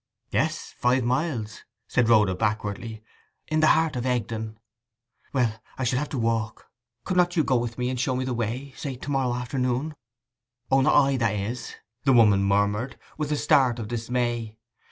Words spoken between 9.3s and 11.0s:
afternoon?' 'O, not